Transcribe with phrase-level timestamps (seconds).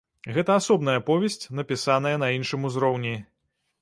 [0.35, 3.15] Гэта асобная аповесць, напісаная на іншым узроўні.